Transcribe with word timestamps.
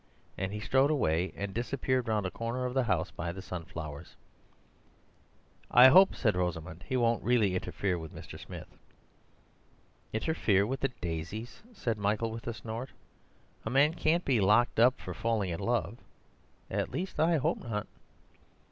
And 0.35 0.51
he 0.51 0.59
strode 0.59 0.89
away 0.89 1.31
and 1.35 1.53
disappeared 1.53 2.07
round 2.07 2.25
a 2.25 2.31
corner 2.31 2.65
of 2.65 2.73
the 2.73 2.85
house 2.85 3.11
by 3.11 3.31
the 3.31 3.39
sunflowers. 3.39 4.15
"I 5.69 5.89
hope," 5.89 6.15
said 6.15 6.35
Rosamund, 6.35 6.85
"he 6.87 6.97
won't 6.97 7.23
really 7.23 7.53
interfere 7.53 7.99
with 7.99 8.11
Mr. 8.11 8.39
Smith." 8.39 8.67
"Interfere 10.11 10.65
with 10.65 10.79
the 10.79 10.89
daisies!" 11.01 11.61
said 11.71 11.99
Michael 11.99 12.31
with 12.31 12.47
a 12.47 12.53
snort. 12.55 12.89
"A 13.63 13.69
man 13.69 13.93
can't 13.93 14.25
be 14.25 14.41
locked 14.41 14.79
up 14.79 14.99
for 14.99 15.13
falling 15.13 15.51
in 15.51 15.59
love—at 15.59 16.89
least 16.89 17.19
I 17.19 17.37
hope 17.37 17.59
not." 17.59 17.85